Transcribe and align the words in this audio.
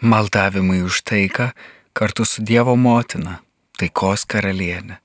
Maldavimai 0.00 0.82
už 0.82 1.02
taiką 1.02 1.50
kartu 1.92 2.24
su 2.24 2.42
Dievo 2.46 2.76
motina, 2.78 3.40
taikos 3.78 4.22
karalienė. 4.30 5.00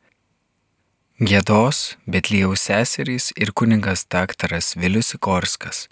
Gėdos, 1.18 1.96
Betlėjaus 2.06 2.68
seserys 2.70 3.32
ir 3.34 3.56
kuningas 3.58 4.06
daktaras 4.06 4.76
Vilius 4.78 5.16
Ikorskas. 5.18 5.88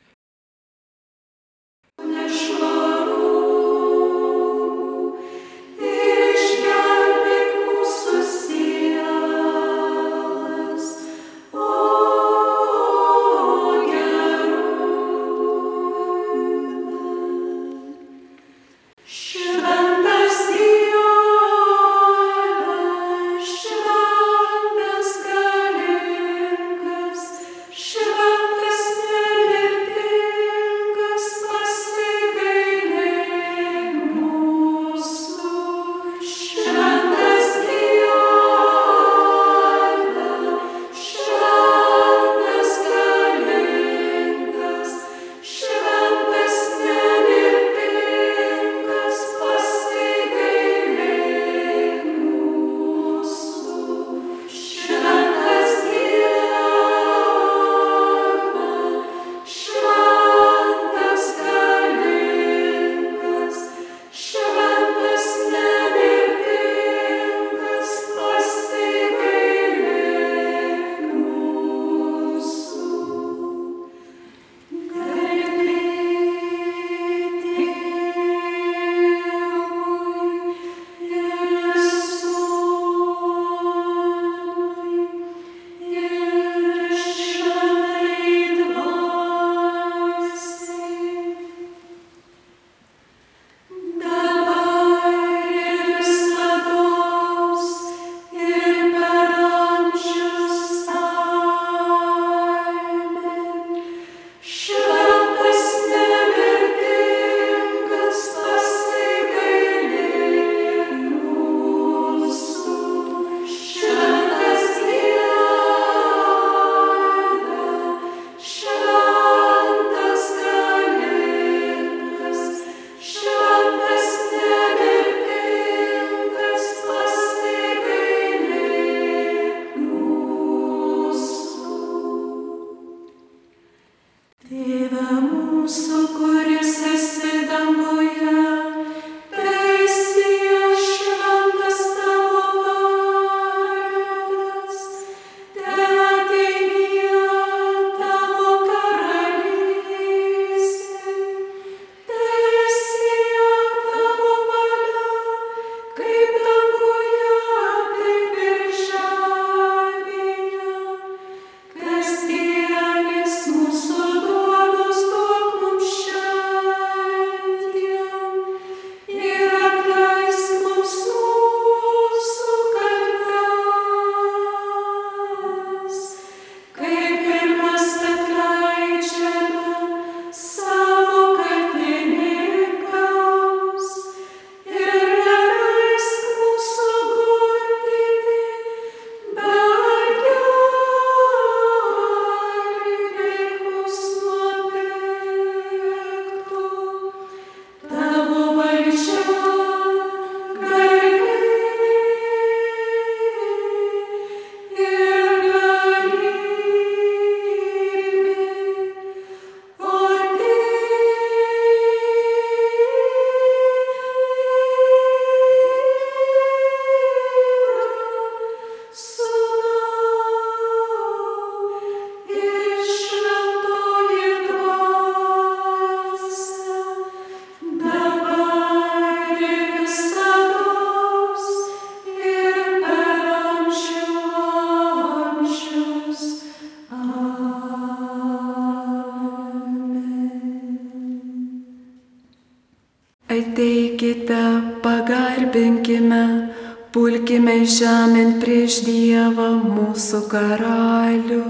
Žemėn 247.66 248.40
prieš 248.41 248.81
Dievą 248.85 249.49
mūsų 249.61 250.22
karalių. 250.31 251.41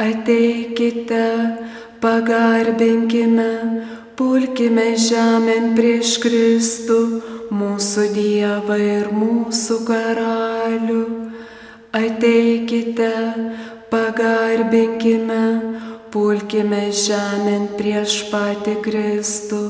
Ateikite, 0.00 1.24
pagarbinkime, 2.02 3.50
pulkime 4.18 4.86
žemėn 5.00 5.72
prieš 5.78 6.16
Kristų, 6.24 6.98
mūsų 7.50 8.06
Dievą 8.16 8.78
ir 8.82 9.10
mūsų 9.16 9.80
karalių. 9.88 11.02
Ateikite, 11.96 13.12
pagarbinkime, 13.92 15.42
pulkime 16.12 16.86
žemėn 16.92 17.68
prieš 17.80 18.22
patį 18.32 18.80
Kristų 18.84 19.64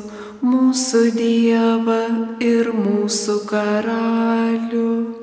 mūsų 0.45 1.01
Dievą 1.17 2.03
ir 2.45 2.73
mūsų 2.77 3.39
karalių. 3.51 5.16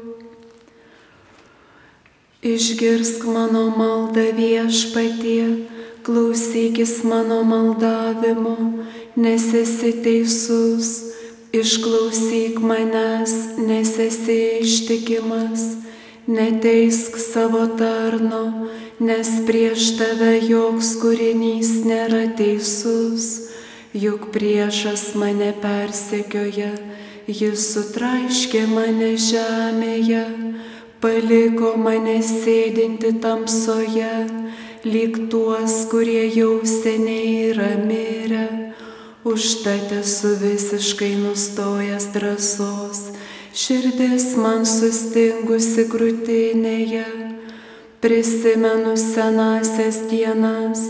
Išgirsk 2.43 3.23
mano 3.23 3.69
maldą 3.71 4.25
viešpatie, 4.35 5.63
klausykis 6.03 7.03
mano 7.07 7.39
maldavimo, 7.47 8.83
nes 9.15 9.45
esi 9.55 9.93
teisus, 10.03 10.89
Išklausyk 11.53 12.57
manęs, 12.59 13.33
nes 13.67 13.91
esi 13.99 14.37
ištikimas, 14.59 15.63
neteisk 16.27 17.15
savo 17.21 17.67
tarno, 17.79 18.67
nes 18.99 19.29
prieš 19.47 19.93
tave 19.99 20.33
joks 20.43 20.95
kūrinys 20.99 21.71
nėra 21.87 22.25
teisus, 22.35 23.53
juk 23.93 24.33
priešas 24.35 25.13
mane 25.15 25.53
persekioja, 25.63 26.73
jis 27.29 27.69
sutraiškė 27.71 28.65
mane 28.73 29.13
žemėje 29.29 30.25
paliko 31.03 31.73
mane 31.75 32.21
sėdinti 32.23 33.09
tamsoje, 33.23 34.11
lyg 34.87 35.17
tuos, 35.31 35.73
kurie 35.91 36.29
jau 36.31 36.61
seniai 36.63 37.49
yra 37.49 37.73
mirę. 37.81 38.45
Užtat 39.27 39.91
esu 39.97 40.31
visiškai 40.39 41.11
nustojęs 41.19 42.07
drąsos, 42.15 43.01
širdis 43.51 44.29
man 44.39 44.63
sustingusi 44.67 45.85
krūtinėje. 45.91 47.03
Prisimenu 48.03 48.95
senasias 48.99 49.99
dienas, 50.11 50.87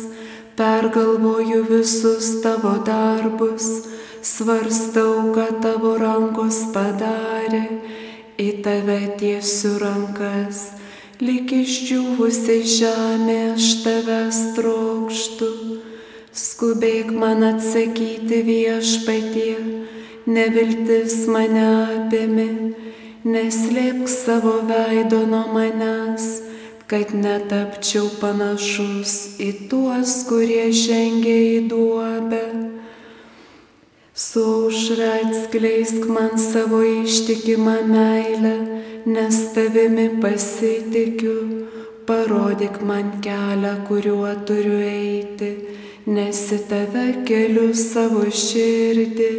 pergalvoju 0.58 1.66
visus 1.72 2.30
tavo 2.46 2.78
darbus, 2.86 3.90
svarstau, 4.22 5.34
ką 5.34 5.50
tavo 5.66 5.98
rankos 6.06 6.64
padarė 6.74 7.66
į 8.40 8.50
tave 8.66 9.00
tiesiu 9.20 9.76
rankas, 9.82 10.62
lik 11.22 11.52
išdžiūvusi 11.54 12.58
žemė 12.76 13.40
aš 13.54 13.68
tavęs 13.84 14.40
trokštų. 14.58 15.52
Skubėk 16.34 17.12
man 17.14 17.46
atsakyti 17.46 18.42
viešpatie, 18.48 19.58
neviltis 20.26 21.28
mane 21.30 21.68
apėmė, 21.70 22.50
neslėpk 23.24 24.10
savo 24.10 24.56
veido 24.66 25.22
nuo 25.30 25.46
manęs, 25.54 26.26
kad 26.90 27.14
netapčiau 27.14 28.10
panašus 28.18 29.38
į 29.38 29.52
tuos, 29.70 30.24
kurie 30.26 30.72
žengia 30.74 31.38
į 31.54 31.60
duobę. 31.70 32.44
Saušra 34.16 35.14
atskleisk 35.26 36.04
man 36.06 36.38
savo 36.38 36.84
ištikimą 36.86 37.78
meilę, 37.90 38.58
nes 39.06 39.38
tavimi 39.56 40.22
pasitikiu, 40.22 41.66
parodyk 42.06 42.76
man 42.86 43.10
kelią, 43.26 43.72
kuriuo 43.88 44.34
turiu 44.46 44.78
eiti, 44.86 45.50
nes 46.06 46.42
į 46.54 46.60
tave 46.70 47.06
keliu 47.26 47.72
savo 47.74 48.28
širdį. 48.42 49.32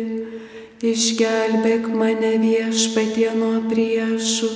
Išgelbėk 0.91 1.87
mane 1.95 2.33
viešpatie 2.43 3.31
nuo 3.39 3.63
priešų, 3.71 4.51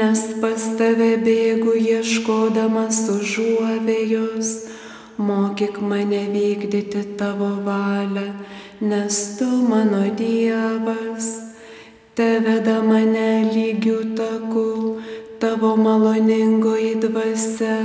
nes 0.00 0.24
pas 0.40 0.64
tave 0.80 1.10
bėgu 1.28 1.76
ieškodamas 1.76 3.04
užuovėjos, 3.18 4.56
mokyk 5.20 5.76
mane 5.92 6.24
vykdyti 6.32 7.04
tavo 7.20 7.52
valią 7.68 8.30
nes 8.82 9.38
tu 9.38 9.46
mano 9.46 10.02
Dievas, 10.18 11.54
te 12.18 12.26
veda 12.42 12.80
mane 12.82 13.46
lygių 13.54 13.98
takų, 14.18 14.72
tavo 15.38 15.76
maloningoji 15.78 16.96
dvasia, 17.04 17.78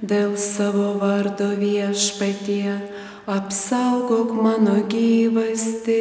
dėl 0.00 0.32
savo 0.40 0.94
vardo 1.02 1.50
viešpatie, 1.60 2.72
apsaugok 3.28 4.32
mano 4.32 4.80
gyvasti, 4.88 6.00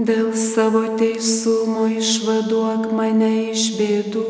dėl 0.00 0.32
savo 0.32 0.86
teisumo 0.96 1.84
išvaduok 2.00 2.88
mane 2.96 3.32
iš 3.52 3.74
bėdų, 3.76 4.28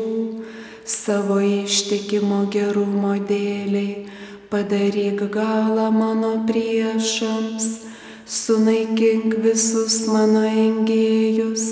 savo 0.83 1.39
ištikimo 1.39 2.49
gerumo 2.51 3.15
dėliai, 3.31 4.09
padaryk 4.51 5.29
galą 5.31 5.87
mano 5.87 6.41
priešams 6.43 7.87
sunaikink 8.29 9.39
visus 9.41 10.03
mano 10.05 10.43
engėjus, 10.45 11.63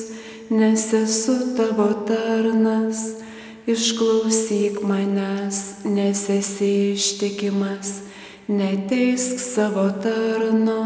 nes 0.50 0.86
esu 0.98 1.36
tavo 1.58 1.92
tarnas, 2.10 3.02
išklausyk 3.70 4.80
manęs, 4.82 5.60
nes 5.86 6.24
esi 6.34 6.72
ištikimas, 6.96 7.92
neteisk 8.50 9.38
savo 9.44 9.86
tarno, 10.02 10.82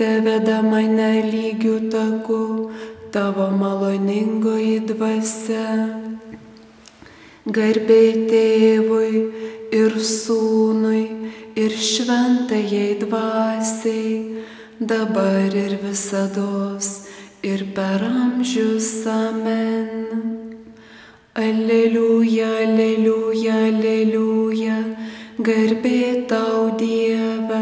te 0.00 0.08
veda 0.24 0.62
mane 0.64 1.12
lygių 1.28 1.76
takų, 1.92 2.42
tavo 3.12 3.50
maloningoji 3.60 4.80
dvasia. 4.88 5.68
Garbė 7.44 8.04
tėvui 8.30 9.12
ir 9.76 10.00
sūnui 10.08 11.04
ir 11.60 11.76
šventajai 11.90 12.94
dvasiai 13.04 14.40
dabar 14.80 15.52
ir 15.54 15.78
visados, 15.82 17.06
ir 17.42 17.74
per 17.74 18.00
amžius 18.02 19.06
amen. 19.06 19.90
Aleliuja, 21.36 22.48
aleliuja, 22.64 23.54
aleliuja, 23.68 24.78
garbė 25.38 26.26
tau 26.32 26.78
Dieve. 26.80 27.60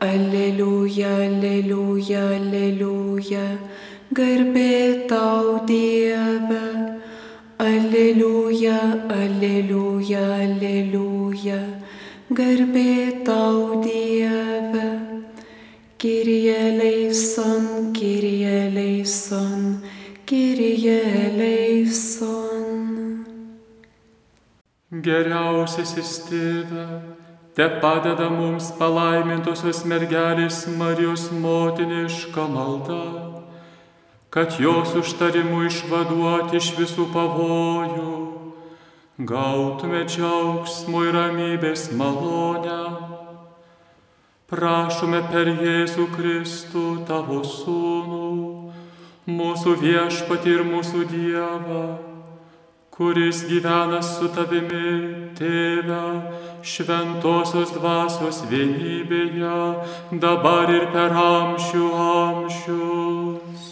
Aleliuja, 0.00 1.10
aleliuja, 1.26 2.22
aleliuja, 2.38 3.44
garbė 4.14 5.06
tau 5.10 5.66
Dieve. 5.66 6.64
Aleliuja, 7.58 8.78
aleliuja, 9.18 10.24
aleliuja, 10.40 11.62
garbė 12.32 13.24
tau 13.26 13.82
Dieve. 13.82 15.09
Kyrie 16.00 16.78
leison, 16.78 17.92
Kyrie 17.92 18.70
leison, 18.72 19.82
Kyrie 20.24 21.28
leison. 21.36 23.26
Geriausiasis 24.90 26.14
tėve, 26.30 26.86
te 27.52 27.68
padeda 27.84 28.30
mums 28.32 28.70
palaimintosios 28.80 29.84
mergelės 29.84 30.62
Marijos 30.80 31.28
motiniška 31.36 32.48
malda, 32.48 33.04
kad 34.32 34.56
jos 34.56 34.96
užtarimu 35.04 35.66
išvaduoti 35.68 36.62
iš 36.64 36.72
visų 36.80 37.10
pavojų, 37.12 38.18
gautume 39.20 40.06
džiaugsmo 40.08 41.04
ir 41.10 41.18
ramybės 41.20 41.90
malonę 41.92 43.19
prašome 44.50 45.20
per 45.30 45.48
Jėzų 45.62 46.08
Kristų 46.10 46.84
tavo 47.06 47.40
Sūnų, 47.46 48.30
mūsų 49.30 49.74
viešpatį 49.78 50.54
ir 50.56 50.64
mūsų 50.66 51.04
Dievą, 51.12 51.82
kuris 52.90 53.44
gyvena 53.46 54.00
su 54.02 54.28
tavimi, 54.34 55.30
tėve, 55.38 56.02
šventosios 56.66 57.76
dvasios 57.78 58.42
vienybėje, 58.50 59.60
dabar 60.20 60.74
ir 60.74 60.90
per 60.96 61.14
amžių 61.14 61.86
amžius. 62.10 63.69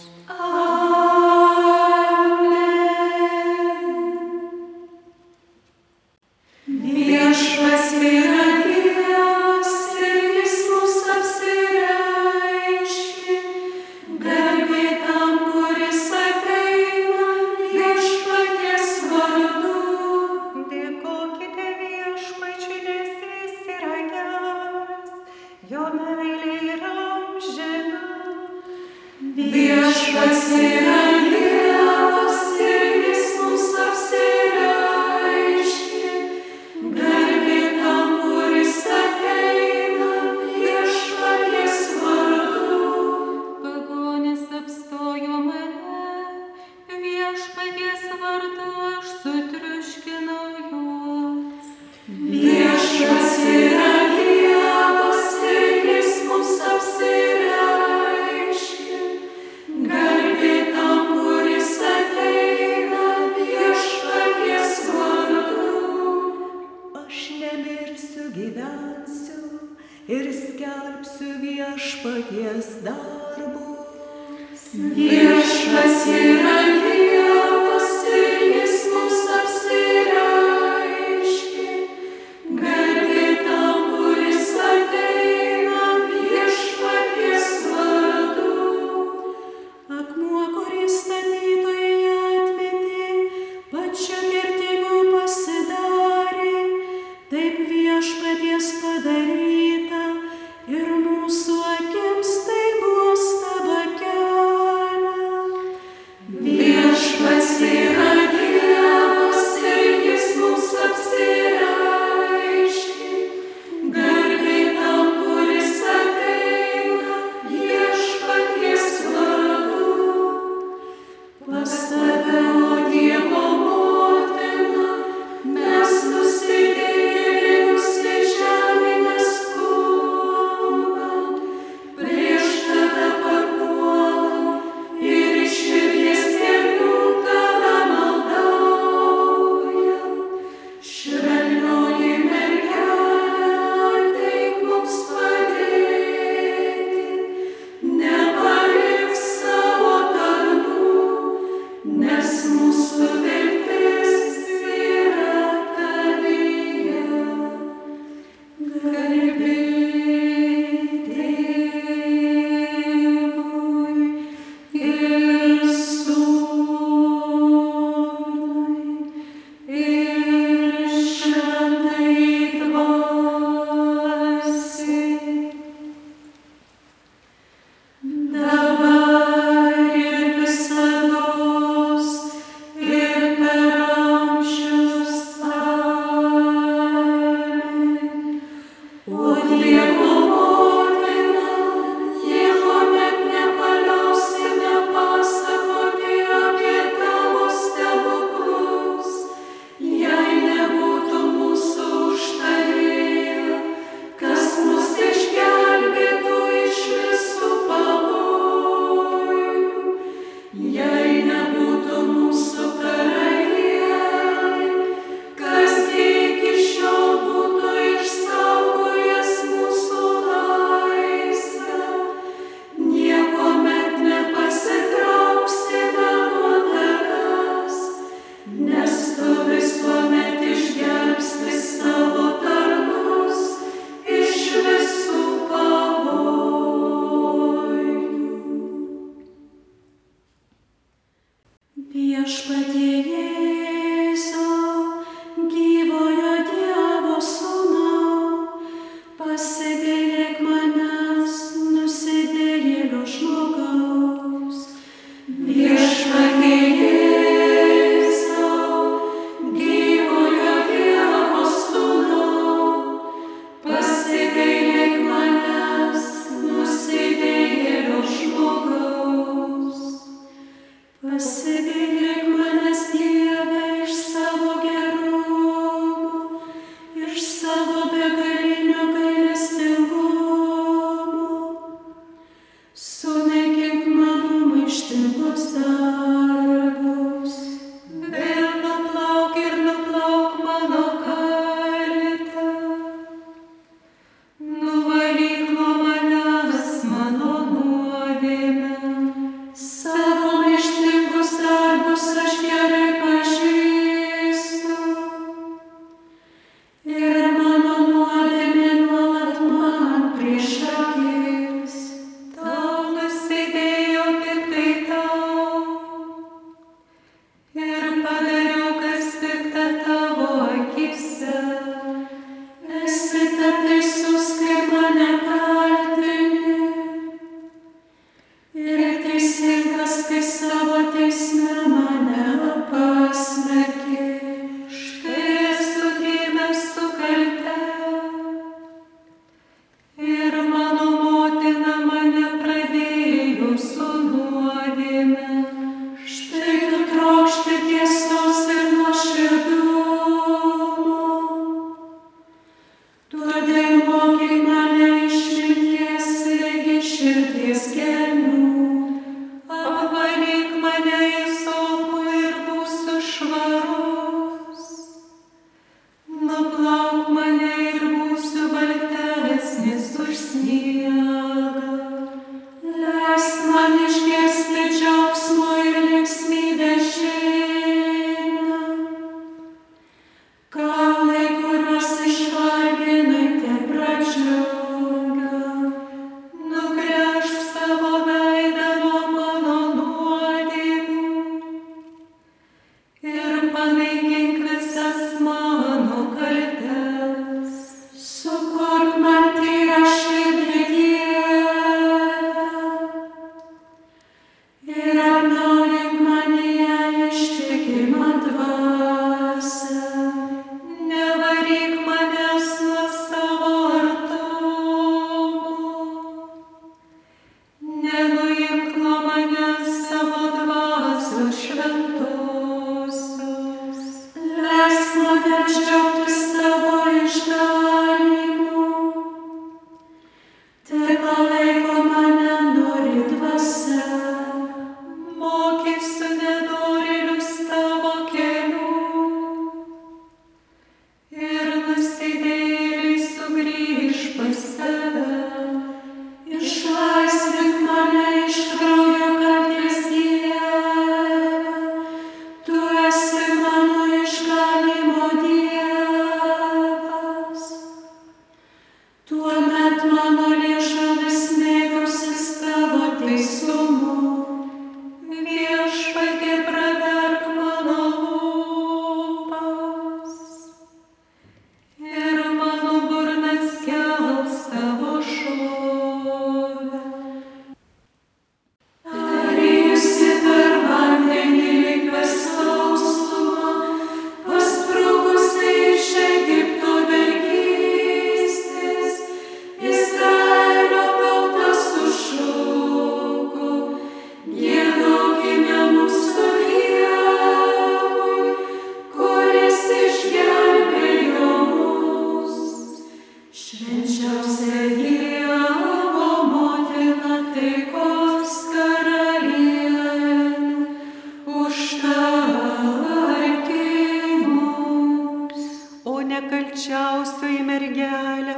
švenčiausioji 516.69 517.45
mergelė, 517.49 518.35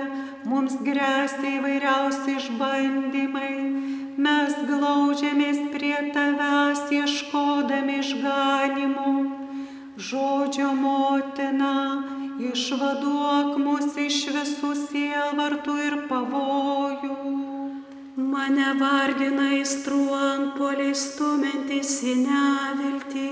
mums 0.46 0.76
grėsia 0.86 1.58
įvairiausi 1.58 2.36
išbandymai, 2.38 3.56
mes 4.22 4.54
glaudžiamės 4.68 5.58
prie 5.72 5.98
tavęs 6.14 6.86
ieškodami 6.94 7.98
išganimų. 7.98 9.14
Žodžio 9.98 10.70
motina, 10.78 12.06
išvaduok 12.38 13.58
mus 13.58 13.98
iš 13.98 14.30
visų 14.30 14.76
sielvartų 14.86 15.74
ir 15.88 15.96
pavojų. 16.06 17.18
Mane 18.16 18.74
vargina 18.78 19.56
įstruant 19.58 20.54
poliai 20.54 20.94
stumintis 20.94 21.98
į 22.06 22.14
neviltį, 22.22 23.30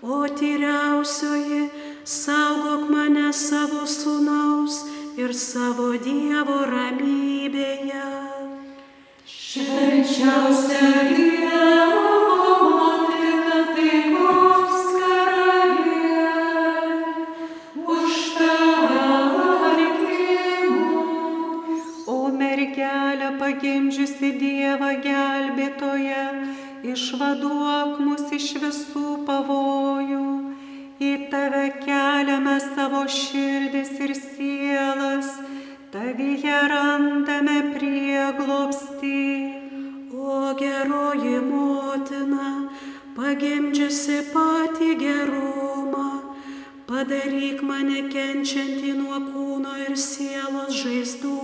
o 0.00 0.24
tyriausioji, 0.32 1.68
saugok 2.04 2.90
mane 2.92 3.32
savo 3.32 3.86
sūnaus 3.88 4.74
ir 5.16 5.32
savo 5.32 5.96
Dievo 5.96 6.68
ramybėje. 6.68 8.02
Švenčiausia 9.24 10.90
Dievo 11.16 12.58
motina 12.74 13.60
taikos 13.72 14.84
karalienė, 15.00 16.28
užtarkimus. 17.96 18.84
O 22.04 22.28
mergelė 22.28 23.30
pagimdžiusi 23.40 24.30
Dievą 24.44 24.92
gelbėtoje, 25.08 26.24
išvaduok 26.92 27.96
mus 28.04 28.28
iš 28.28 28.60
visų 28.60 29.24
pavojų. 29.24 30.53
Į 31.04 31.28
tave 31.28 31.64
keliame 31.82 32.54
savo 32.62 33.02
širdis 33.10 33.90
ir 34.04 34.12
sielas, 34.16 35.28
tavyje 35.92 36.60
randame 36.70 37.56
prieglopstį. 37.74 39.24
O 40.14 40.38
geroji 40.60 41.40
motina, 41.44 42.48
pagimdžiusi 43.18 44.18
patį 44.30 44.90
gerumą, 45.02 46.08
padaryk 46.88 47.60
mane 47.70 48.06
kenčiantį 48.14 48.92
nuo 49.02 49.20
kūno 49.28 49.74
ir 49.84 49.98
sielos 50.06 50.72
žaizdų, 50.80 51.40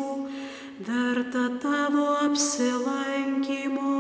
verta 0.89 1.47
tavo 1.67 2.07
apsilankimo. 2.25 3.97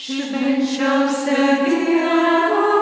Švenčiausia 0.00 1.50
Dievo 1.68 2.73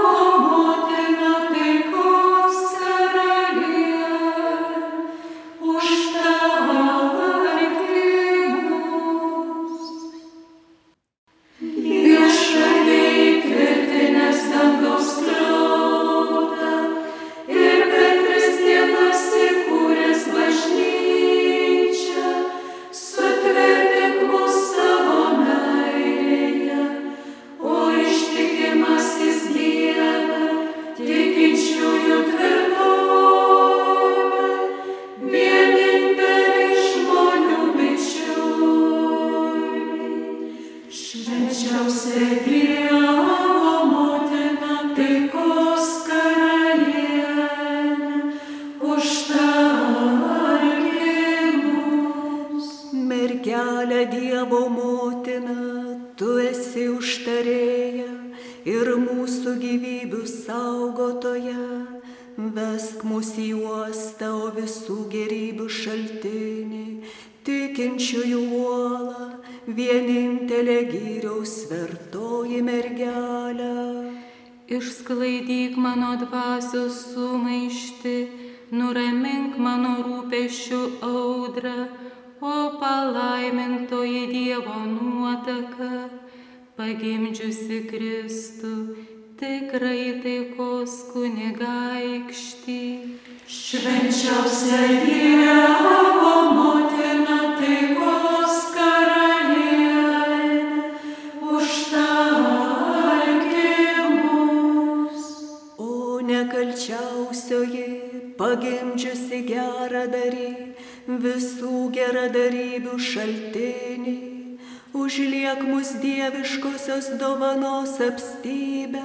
mus 115.66 115.94
dieviškosios 116.02 117.06
dovanos 117.20 118.00
apstybę, 118.00 119.04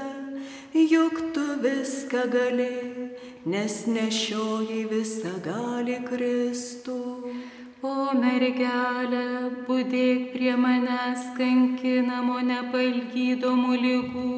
juk 0.73 1.21
tu 1.33 1.45
viską 1.63 2.23
gali, 2.33 2.75
nes 3.45 3.85
nešioji 3.87 4.81
visą 4.91 5.33
gali 5.45 5.97
Kristų. 6.09 6.99
O 7.85 8.09
mergelė, 8.17 9.27
būdėk 9.67 10.31
prie 10.33 10.55
manęs 10.57 11.27
kankinamo 11.37 12.39
nepalgydomų 12.41 13.73
lygų 13.83 14.31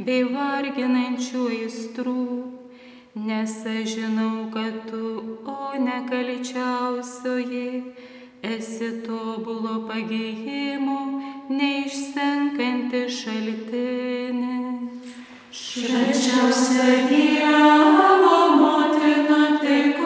bei 0.00 0.22
varginančių 0.24 1.42
įstrų, 1.66 2.24
nes 3.28 3.52
aš 3.74 3.92
žinau, 3.92 4.48
kad 4.54 4.88
tu, 4.88 5.04
o 5.44 5.76
nekalčiausioji, 5.84 7.68
esi 8.42 9.02
tobulo 9.06 9.86
pagėjimo, 9.88 10.98
neišsenkanti 11.50 13.02
šaltinis. 13.10 15.14
Švenčiausia 15.58 17.08
Dievo 17.08 18.40
motina, 18.60 19.40
taikos 19.62 19.97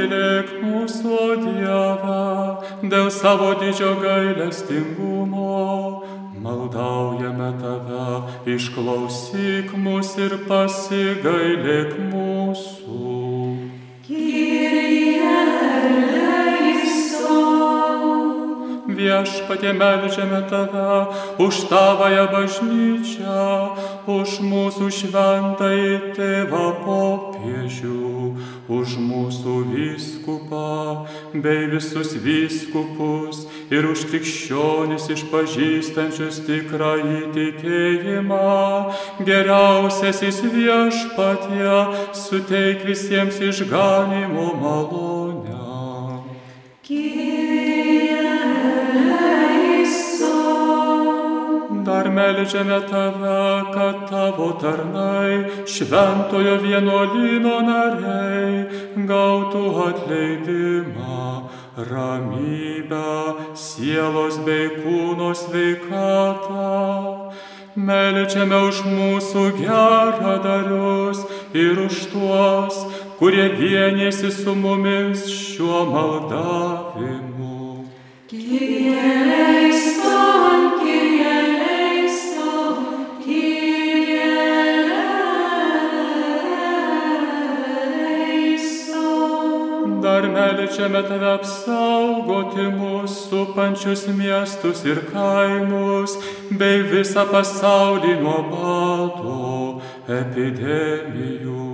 pasigailėk 0.00 0.62
mūsų 0.62 1.16
Dievą, 1.44 2.62
dėl 2.82 3.10
savo 3.10 3.54
didžio 3.60 4.00
gailestingumo. 4.00 6.04
Maldaujame 6.40 7.52
tave, 7.60 8.06
išklausyk 8.46 9.76
mus 9.76 10.16
ir 10.16 10.38
pasigailėk 10.48 11.98
mūsų. 12.12 13.20
Viešpatie 19.00 19.72
melžiame 19.72 20.42
tave 20.50 21.08
už 21.40 21.72
tavąją 21.72 22.24
bažnyčią, 22.32 23.44
už 24.04 24.28
mūsų 24.44 24.88
šventąjį 24.92 25.94
tėvą 26.16 26.66
popiežių, 26.84 28.36
už 28.70 28.96
mūsų 29.02 29.54
vyskupą 29.72 31.06
bei 31.34 31.66
visus 31.72 32.14
vyskupus 32.22 33.42
ir 33.74 33.88
už 33.90 34.06
krikščionis 34.12 35.08
išpažįstančius 35.16 36.42
tikrąjį 36.46 37.20
tikėjimą. 37.34 38.54
Geriausiasis 39.26 40.42
viešpatie 40.54 41.74
suteik 42.14 42.86
visiems 42.86 43.42
išganimo 43.50 44.52
malonę. 44.62 45.60
Dar 52.00 52.08
melžiame 52.08 52.80
tave, 52.88 53.72
kad 53.74 53.96
tavo 54.08 54.46
tarnai, 54.60 55.66
šventojo 55.68 56.54
vienuolino 56.62 57.58
nariai, 57.66 58.62
gautų 59.10 59.64
atleidimą, 59.84 61.26
ramybę, 61.90 63.10
sielos 63.52 64.40
bei 64.46 64.70
kūno 64.78 65.34
sveikatą. 65.36 67.36
Melčiame 67.76 68.62
už 68.70 68.80
mūsų 68.88 69.44
geradarius 69.60 71.20
ir 71.52 71.84
už 71.84 72.06
tuos, 72.14 72.80
kurie 73.20 73.50
vienėsi 73.60 74.32
su 74.32 74.56
mumis 74.56 75.28
šiuo 75.28 75.84
maldavimu. 75.92 77.40
Dar 90.20 90.28
melčiame 90.28 91.00
tave 91.08 91.28
apsaugoti 91.32 92.66
mūsų 92.76 93.38
pančius 93.56 94.02
miestus 94.12 94.82
ir 94.84 94.98
kaimus, 95.08 96.18
bei 96.60 96.82
visą 96.90 97.24
pasaulį 97.30 98.18
nuo 98.20 98.34
bado, 98.50 99.38
epidemijų, 100.18 101.64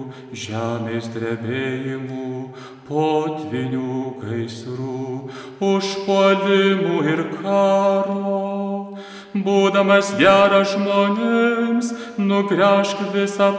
žemės 0.45 1.11
drebėjimų, 1.17 2.31
potvinių 2.87 4.15
gaisrų, 4.23 5.11
užpuolimų 5.73 7.03
ir 7.17 7.25
karo. 7.41 9.03
Būdamas 9.35 10.15
geras 10.23 10.71
žmonėms, 10.77 11.91
nugręžk 12.23 13.09
visą 13.11 13.51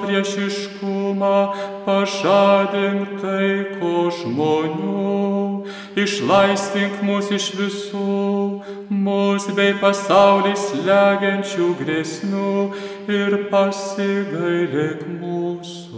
priešiškumą, 1.18 1.84
pažadink 1.86 3.22
taiko 3.22 4.10
žmonių, 4.12 5.66
išlaisvink 5.96 7.02
mus 7.04 7.32
iš 7.32 7.54
visų, 7.58 8.62
mus 8.90 9.48
bei 9.56 9.74
pasaulį 9.82 10.56
slegiančių 10.56 11.76
grėsmių 11.80 12.74
ir 13.08 13.50
pasigailėk 13.50 15.08
mūsų. 15.08 15.98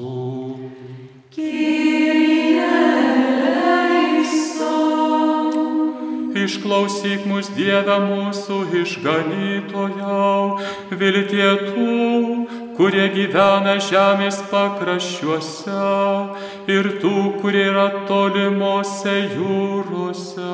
Išklausyk 6.39 7.25
mus 7.29 7.49
Dieve 7.53 7.97
mūsų 7.99 8.57
išganytojau, 8.81 10.59
viltie 10.97 11.49
tų, 11.67 11.97
kurie 12.79 13.09
gyvena 13.11 13.73
žemės 13.83 14.37
pakraščiuose 14.47 15.79
ir 16.71 16.87
tų, 17.01 17.15
kurie 17.41 17.65
yra 17.73 18.05
tolimuose 18.07 19.15
jūrose. 19.33 20.45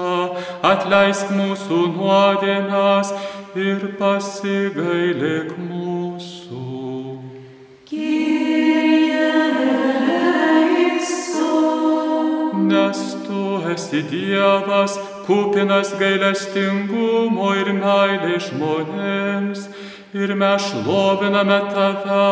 Atleisk 0.66 1.30
mūsų 1.38 1.78
nuodėmes 1.94 3.14
ir 3.68 3.86
pasigailėk 4.02 5.54
mūsų. 5.70 6.66
Nes 12.66 13.08
tu 13.30 13.48
esi 13.70 14.02
Dievas, 14.10 14.98
kupinas 15.30 15.94
gailestingumo 16.02 17.54
ir 17.62 17.76
meilė 17.78 18.42
žmonėms, 18.50 19.70
ir 20.16 20.32
mes 20.40 20.72
šloviname 20.72 21.60
tave, 21.74 22.28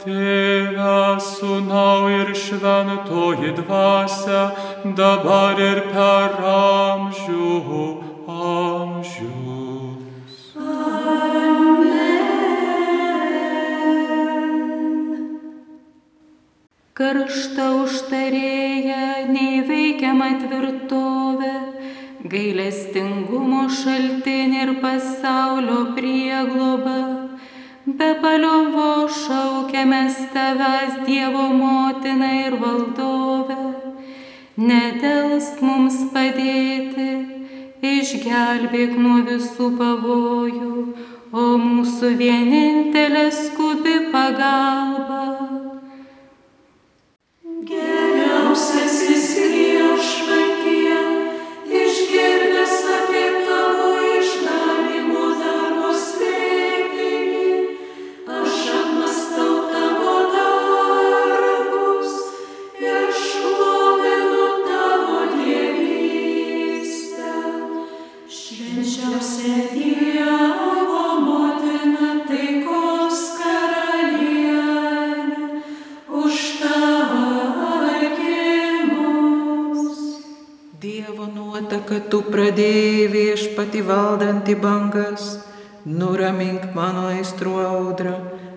Tėve, 0.00 1.18
Sūnau 1.20 2.06
ir 2.08 2.30
Šventoji 2.32 3.50
Dvasia, 3.58 4.44
dabar 4.96 5.60
ir 5.60 5.82
per 5.90 6.38
amžių 6.52 7.50
amžius. 8.36 10.38
Karšta 17.00 17.68
užtarėja, 17.82 19.04
neįveikiama 19.34 20.30
tvirtovė, 20.46 21.54
gailestingumo 22.28 23.64
šaltinė 23.72 24.64
ir 24.66 24.72
pasaulio 24.82 25.80
priegloba. 25.96 26.96
Be 27.86 28.10
paliovo 28.20 29.08
šaukiamės 29.08 30.18
tavęs 30.34 31.00
Dievo 31.06 31.46
motina 31.56 32.28
ir 32.42 32.58
valdove. 32.60 33.56
Nedelsk 34.60 35.62
mums 35.64 35.96
padėti, 36.12 37.08
išgelbėk 37.80 38.98
nuo 39.00 39.22
visų 39.24 39.70
pavojų, 39.80 40.74
o 41.32 41.46
mūsų 41.64 42.12
vienintelė 42.20 43.30
skubi 43.32 43.96
pagalba. 44.12 45.22
Geriausiasis 47.70 48.99
nuotaka 81.90 82.08
tu 82.08 82.22
pradėjai 82.22 83.08
viešpati 83.10 83.82
valdantį 83.82 84.54
bangas, 84.62 85.40
nuramink 85.84 86.72
mano 86.74 87.08
aistrų 87.10 87.54
audrą, 87.66 88.14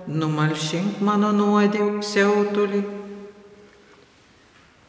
numalšink 0.08 1.02
mano 1.02 1.32
nuodėmų 1.34 2.04
siautulį. 2.04 2.84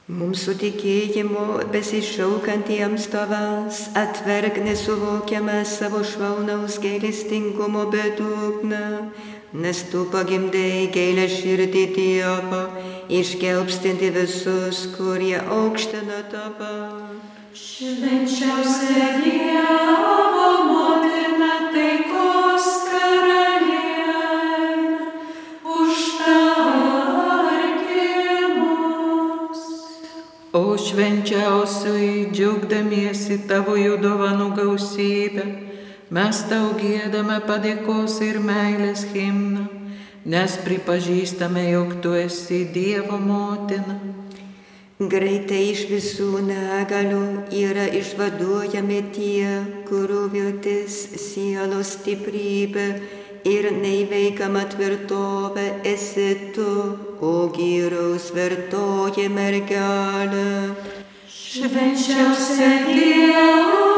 Mūsų 0.08 0.58
tikėjimu 0.60 1.70
besišaukantiems 1.72 3.08
tavęs 3.08 3.88
atverk 3.96 4.60
nesuvokiamą 4.60 5.64
savo 5.64 6.02
švaunaus 6.04 6.76
gailestingumo 6.78 7.86
bedugną, 7.88 9.08
nes 9.54 9.84
tu 9.88 10.04
pagimdai 10.12 10.90
gailę 10.92 11.24
širdį 11.32 11.86
Dievą, 11.96 12.66
išgelbstinti 13.08 14.12
visus, 14.12 14.84
kurie 14.98 15.40
aukština 15.40 16.26
tave. 16.28 17.33
O 17.54 17.56
švenčiausiai, 30.78 32.30
džiaugdamiesi 32.34 33.36
tavo 33.46 33.76
jų 33.78 34.00
dovanų 34.02 34.48
gausybę, 34.58 35.46
mes 36.10 36.42
tau 36.50 36.74
gėdame 36.80 37.38
padėkos 37.46 38.18
ir 38.26 38.42
meilės 38.42 39.06
himną, 39.14 39.68
nes 40.26 40.58
pripažįstame, 40.66 41.70
jog 41.70 42.00
tu 42.02 42.18
esi 42.18 42.64
Dievo 42.74 43.22
motina. 43.22 43.94
Greitai 44.94 45.72
iš 45.72 45.80
visų 45.90 46.38
negalių 46.46 47.50
yra 47.50 47.88
išvaduojami 47.98 48.98
tie, 49.16 49.48
kurių 49.88 50.20
viltis 50.30 50.98
sielos 51.18 51.96
stiprybė 51.96 52.84
ir 53.42 53.66
neįveikama 53.74 54.62
tvirtovė 54.70 55.66
esi 55.90 56.28
tu, 56.54 56.68
o 57.18 57.34
gyraus 57.56 58.30
vertoji 58.38 59.26
mergelė. 59.34 60.46
Švenčiausia 61.26 62.70
Dievo 62.86 63.93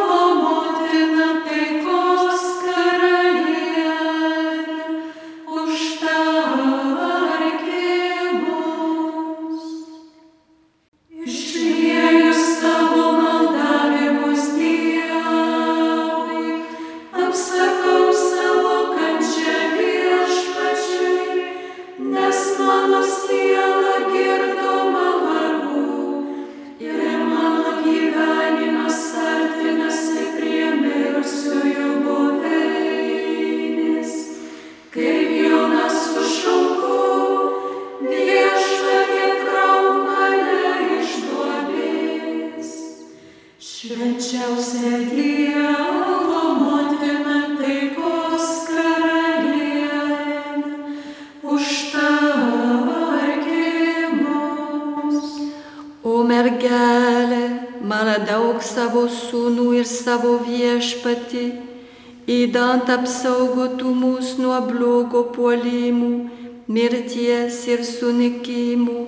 įdant 62.86 63.02
apsaugotų 63.02 63.90
mus 63.98 64.38
nuo 64.38 64.60
blogo 64.62 65.24
puolimų, 65.34 66.30
mirties 66.70 67.66
ir 67.66 67.82
sunikimų, 67.82 69.06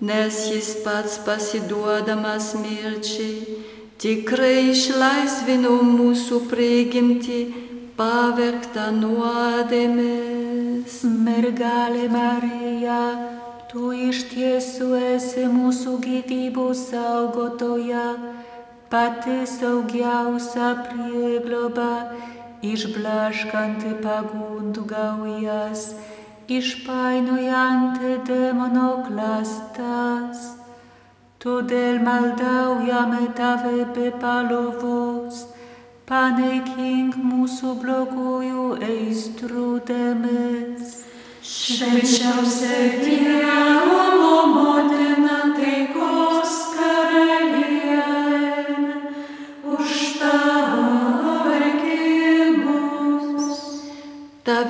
nes 0.00 0.50
jis 0.52 0.76
pats 0.84 1.18
pasiduodamas 1.26 2.54
mirčiai 2.54 3.58
tikrai 3.98 4.70
išlaisvino 4.70 5.82
mūsų 5.82 6.40
prigimtį 6.52 7.52
pavergtą 7.98 8.92
nuodėmės. 8.94 10.30
Mergelė 11.02 12.08
Marija, 12.14 13.02
tu 13.72 13.90
iš 13.92 14.24
tiesų 14.30 14.94
esi 15.16 15.46
mūsų 15.50 15.98
gyvybų 16.06 16.74
saugotoja, 16.78 18.14
pati 18.90 19.46
saugiausia 19.46 20.74
priegloba, 20.86 22.14
išblaškanti 22.66 23.96
pagundų 24.04 24.84
gaujas, 24.90 25.90
išpainojanti 26.50 28.16
demono 28.28 28.90
klastas. 29.06 30.50
Todėl 31.40 32.02
maldaujame 32.04 33.30
tave 33.36 33.86
be 33.96 34.10
palovos, 34.20 35.46
panaikink 36.08 37.16
mūsų 37.16 37.76
blogųjų 37.80 38.66
aistrų 38.88 39.70
dėmes. 39.88 40.98
Švenčiausia 41.40 43.00
Dievo 43.00 44.34
motina 44.52 45.38
taikos 45.56 45.89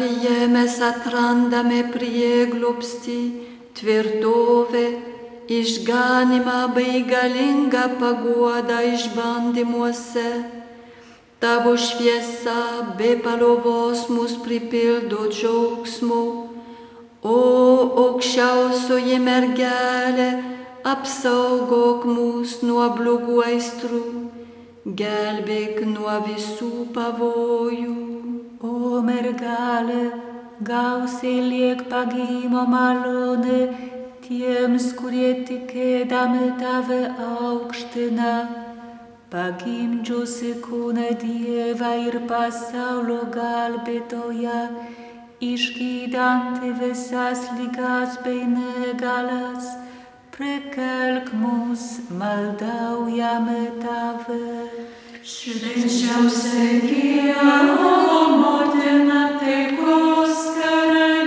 Tavyje 0.00 0.46
mes 0.48 0.74
atrandame 0.80 1.82
prieglobstį, 1.92 3.16
tvirtovę, 3.76 4.84
išganimą 5.52 6.54
bei 6.72 7.02
galingą 7.04 7.82
paguodą 8.00 8.78
išbandymuose. 8.94 10.24
Tavo 11.44 11.74
šviesa 11.76 12.56
be 12.96 13.12
palovos 13.26 14.06
mus 14.08 14.38
pripildo 14.40 15.28
džiaugsmu, 15.28 16.24
o 17.20 17.38
aukščiausioji 18.06 19.20
mergelė 19.28 20.30
apsaugok 20.96 22.08
mus 22.08 22.62
nuo 22.64 22.88
blogų 22.96 23.42
aistrų, 23.52 24.04
gelbėk 24.86 25.82
nuo 25.84 26.16
visų 26.24 26.86
pavojų. 26.94 27.96
O 28.60 29.00
mergelė, 29.04 30.04
gausiai 30.64 31.40
liek 31.48 31.86
pagimo 31.88 32.64
malonė 32.68 33.60
tiems, 34.24 34.92
kurie 34.96 35.44
tikėdami 35.48 36.50
tave 36.60 37.02
aukština. 37.26 38.32
Pagimdžiusi 39.30 40.56
kūną 40.64 41.10
Dievą 41.22 41.90
ir 42.06 42.16
pasaulio 42.30 43.20
gelbėtoją, 43.36 44.62
išgydanti 45.40 46.72
visas 46.80 47.44
lygas 47.58 48.18
bei 48.24 48.42
negalas, 48.56 49.70
prikelk 50.40 51.32
mus, 51.32 51.84
maldaujame 52.18 53.64
tave. 53.82 54.46
Švenčiausia 55.32 56.80
Dievo 56.88 57.92
motina 58.40 59.22
taikos 59.42 60.38
karalienė, 60.56 61.19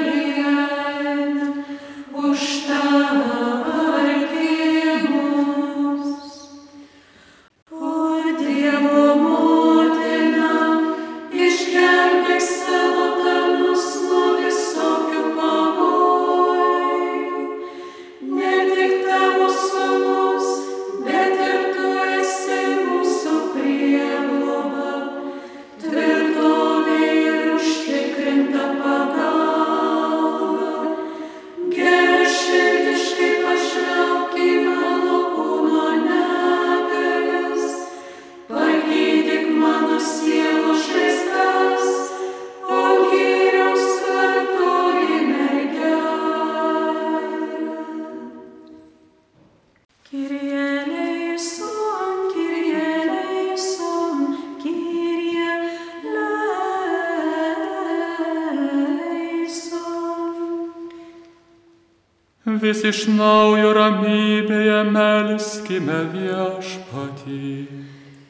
Vis 62.84 62.98
iš 63.00 63.06
naujo 63.16 63.70
ramybėje 63.78 64.80
melskime 64.92 66.02
viešpatį. 66.12 67.52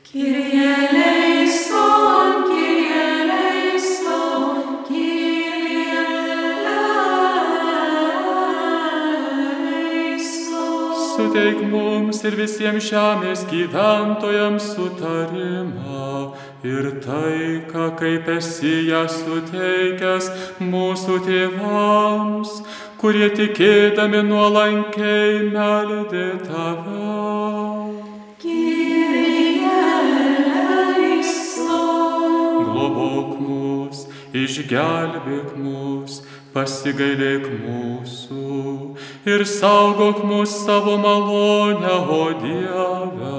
Kyrie 0.06 0.74
eleison, 0.90 2.44
Kyrie 2.52 3.00
eleison, 3.24 4.78
Kyrie 4.86 5.98
eleison. 6.04 6.54
suteik 11.16 11.60
mums 11.74 12.22
ir 12.22 12.38
visiems 12.38 12.86
žemės 12.94 13.42
gyventojams 13.50 14.70
sutarimą 14.76 16.34
ir 16.64 16.88
taiką, 17.04 17.90
kaip 18.00 18.30
esi 18.38 18.88
ją 18.88 19.04
suteikęs 19.12 20.30
mūsų 20.62 21.20
tėvams, 21.26 22.63
kurie 23.04 23.26
tikėdami 23.36 24.22
nuolankiai 24.24 25.42
meldė 25.52 26.28
tave. 26.40 27.10
Globok 32.64 33.34
mus, 33.44 34.06
išgelbėk 34.32 35.52
mus, 35.60 36.22
pasigailėk 36.56 37.50
mūsų 37.66 38.48
ir 39.36 39.46
saugok 39.52 40.24
mus 40.32 40.56
savo 40.64 40.96
malonę, 41.04 42.00
o 42.08 42.24
Dieve. 42.40 43.36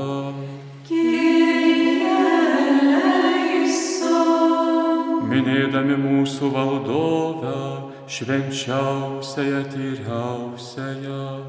Minėdami 5.33 5.97
mūsų 6.05 6.53
valdovę, 6.53 7.94
švenčiausiąją 8.09 9.65
tyriausiąją, 9.73 11.45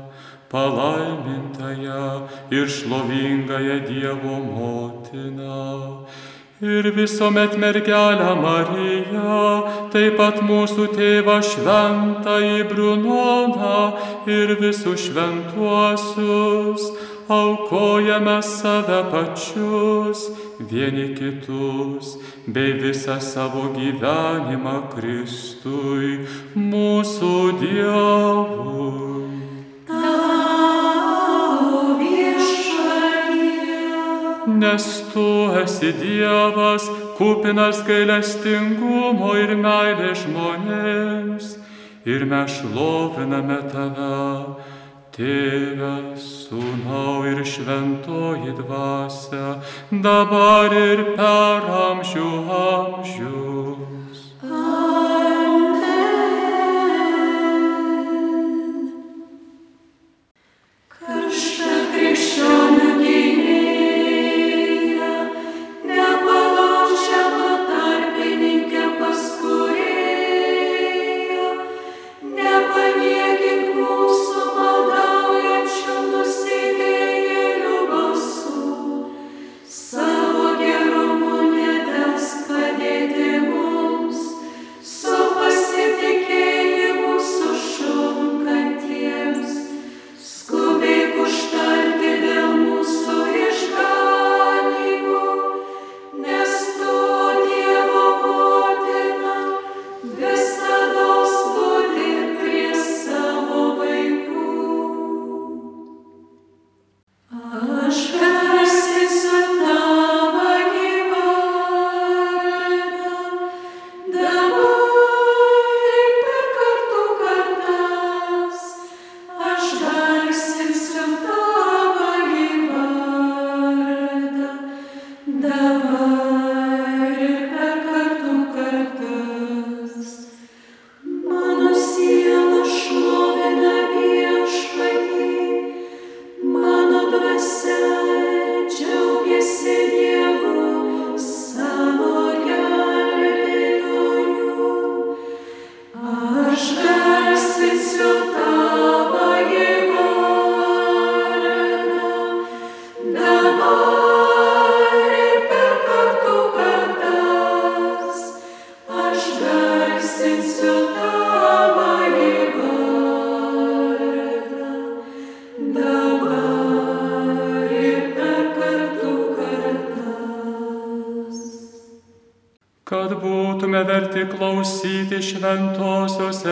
palaimintąją 0.50 2.28
ir 2.52 2.70
šlovingąją 2.70 3.80
Dievo 3.90 4.36
motiną. 4.58 6.06
Ir 6.62 6.96
visuomet 6.96 7.58
mergelę 7.58 8.32
Mariją, 8.42 9.64
taip 9.92 10.16
pat 10.16 10.38
mūsų 10.40 10.86
tėvą 10.96 11.42
šventąjį 11.44 12.62
Brunoną 12.70 13.80
ir 14.24 14.56
visus 14.62 15.04
šventuosius, 15.10 16.86
aukojame 17.28 18.42
save 18.44 19.04
pačius, 19.12 20.30
vieni 20.60 21.16
kitus, 21.16 22.18
bei 22.48 22.74
visą 22.82 23.20
savo 23.22 23.72
gyvenimą 23.74 24.78
Kristui, 24.94 26.28
mūsų 26.56 27.36
Dievui. 27.62 29.06
Nes 34.56 34.86
tu 35.14 35.28
esi 35.64 35.92
Dievas, 35.98 36.86
kupinas 37.18 37.82
gailestingumo 37.88 39.34
ir 39.42 39.52
meilės 39.60 40.22
žmonėms, 40.24 41.50
ir 42.06 42.26
mes 42.30 42.56
šloviname 42.62 43.60
tave, 43.74 44.75
Tėve, 45.16 46.18
Sūnau 46.20 47.24
ir 47.30 47.40
Šventoji 47.48 48.52
Dvasia, 48.58 49.62
dabar 50.04 50.76
ir 50.76 51.06
per 51.16 51.70
amžių 51.78 52.28
amžius. 52.60 54.28
Karšta 54.44 55.35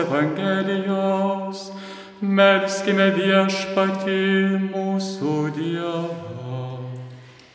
Evangelijos, 0.00 1.70
melskime 2.20 3.10
viešpatį 3.14 4.22
mūsų 4.72 5.34
Dievą. 5.56 6.60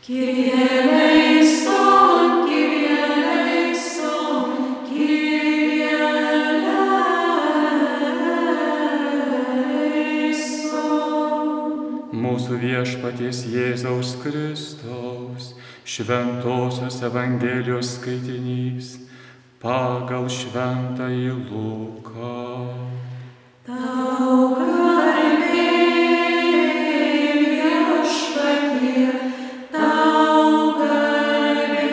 Kyrie 0.06 0.54
eleison, 0.80 2.48
Kyrie 2.48 2.96
eleison, 3.18 4.50
Kyrie 4.88 5.92
eleison. 9.74 10.80
Mūsų 12.24 12.54
viešpaties 12.64 13.38
Jėzaus 13.54 14.16
Kristaus 14.24 15.54
šventosios 15.90 17.02
Evangelijos 17.06 17.96
skaitinys 18.00 18.88
pagal 19.60 20.24
šventąjį 20.32 21.32
Luką. 21.52 22.40
Tau 23.68 24.56
garbė 24.56 25.66
viešpatie, 27.44 29.12
tau 29.74 30.80
garbė 30.80 31.84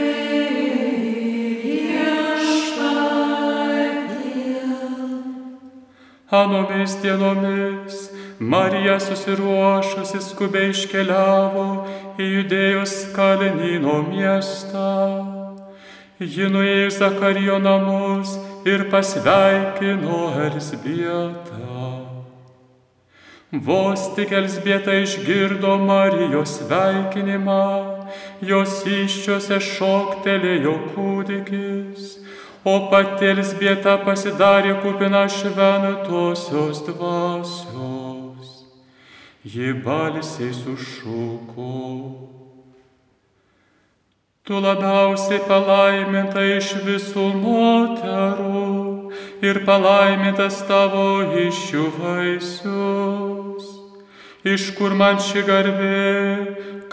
viešpatie. 1.67 2.87
Anomis 6.31 6.93
dienomis 7.03 7.97
Marija 8.39 9.01
susiruošusi 9.03 10.23
skubiai 10.23 10.71
iškeliavo 10.71 11.67
į 12.15 12.25
judėjos 12.37 12.95
kalnyno 13.17 13.97
miestą. 14.07 15.36
Ji 16.17 16.47
nuėjo 16.49 16.87
į 16.89 16.93
Zakarijo 16.95 17.59
namus 17.61 18.31
ir 18.65 18.87
pasveikino 18.89 20.21
Elsbietą. 20.47 21.83
Vos 23.67 24.07
tik 24.17 24.33
Elsbieta 24.33 24.95
išgirdo 25.03 25.75
Marijos 25.79 26.57
sveikinimą, 26.63 27.67
jos 28.41 28.79
iščiose 28.89 29.61
šoktelėjo 29.61 30.73
kūdikis, 30.95 32.09
o 32.65 32.79
pati 32.91 33.29
Elsbieta 33.35 33.99
pasidarė 34.09 34.79
kupina 34.81 35.27
šventosios 35.29 36.81
dvasios. 36.89 38.17
ji 39.47 39.73
balsiai 39.85 40.53
sušuko. 40.55 42.46
Tu 44.47 44.55
labiausiai 44.63 45.41
palaiminta 45.43 46.39
iš 46.47 46.69
visų 46.87 47.25
moterų 47.35 48.61
ir 49.43 49.59
palaimintas 49.67 50.61
tavo 50.69 51.07
iššių 51.43 51.87
vaisius. 51.97 53.67
Iš 54.47 54.69
kur 54.79 54.95
man 54.95 55.19
ši 55.19 55.43
garbė, 55.49 56.07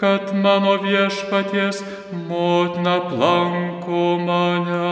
kad 0.02 0.34
mano 0.34 0.74
viešpaties 0.82 1.78
motina 2.26 2.96
planko 3.06 4.02
mane. 4.26 4.90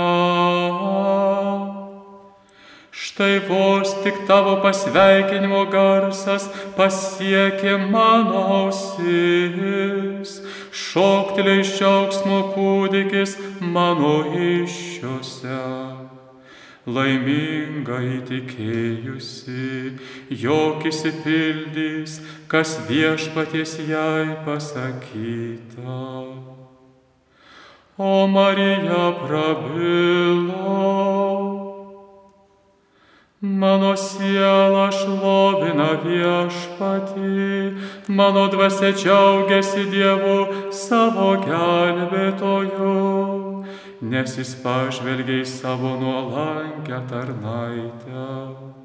Štai 3.03 3.41
vos 3.51 3.91
tik 4.05 4.23
tavo 4.31 4.61
pasveikinimo 4.63 5.67
garsas 5.75 6.47
pasiekė 6.79 7.75
mano 7.91 8.47
ausis, 8.63 10.39
šoktelė 10.73 11.59
iš 11.61 11.77
džiaugsmo 11.79 12.39
kūdikis 12.55 13.37
mano 13.61 14.15
iššiose. 14.33 15.61
Laiminga 16.83 18.01
įtikėjusi, 18.03 19.93
jog 20.35 20.83
įsipildys, 20.91 22.17
kas 22.51 22.75
viešpaties 22.89 23.77
jai 23.87 24.43
pasakyta. 24.43 26.01
O 28.03 28.27
Marija 28.27 29.05
prabilo. 29.23 30.92
Mano 33.93 34.01
siela 34.01 34.87
šlovina 34.89 35.91
viešpatį, 36.01 37.77
mano 38.09 38.47
dvasia 38.49 38.89
džiaugiasi 38.97 39.85
Dievu 39.93 40.73
savo 40.73 41.35
gelbėtoju, 41.45 42.97
nes 44.09 44.39
jis 44.41 44.57
pažvelgia 44.65 45.43
į 45.45 45.49
savo 45.59 45.99
nuolankę 46.01 47.05
tarnaitę. 47.13 48.82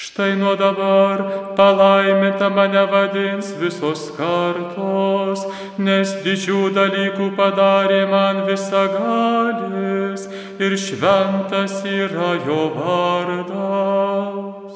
Štai 0.00 0.36
nuo 0.36 0.56
dabar 0.56 1.18
palaiminta 1.56 2.48
mane 2.48 2.86
vadins 2.88 3.52
visos 3.60 4.08
kartos, 4.16 5.44
nes 5.76 6.14
didžių 6.24 6.72
dalykų 6.72 7.26
padarė 7.36 8.08
man 8.08 8.46
visagalis 8.46 10.24
ir 10.56 10.76
šventas 10.80 11.84
yra 11.84 12.30
jo 12.46 12.72
vardas. 12.78 14.72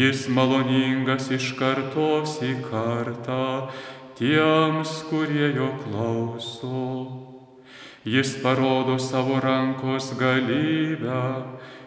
Jis 0.00 0.24
maloningas 0.32 1.28
iš 1.28 1.52
kartos 1.60 2.40
į 2.40 2.64
kartą 2.64 3.68
tiems, 4.16 5.04
kurie 5.10 5.52
jo 5.52 5.68
klauso. 5.84 6.88
Jis 8.08 8.40
parodo 8.40 8.96
savo 8.96 9.36
rankos 9.44 10.16
galybę 10.16 11.44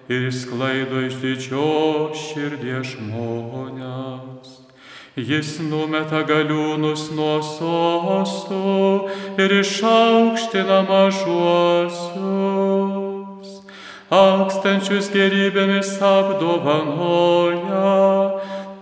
ir 0.10 0.32
sklaido 0.32 1.02
iš 1.08 1.16
didžios 1.24 2.18
širdies 2.30 2.88
žmonės. 2.96 4.48
Jis 5.18 5.58
numeta 5.66 6.22
galiūnus 6.30 7.10
nuo 7.18 7.42
sostų 7.42 9.10
ir 9.42 9.50
išaukština 9.60 10.80
mažuosius. 10.86 12.08
Akstančius 14.14 15.10
gerybėmis 15.12 15.90
apdovanoja, 16.00 17.82